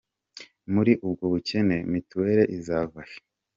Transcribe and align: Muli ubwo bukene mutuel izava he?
Muli 0.73 0.93
ubwo 1.07 1.23
bukene 1.31 1.77
mutuel 1.91 2.39
izava 2.57 2.99
he? 3.09 3.15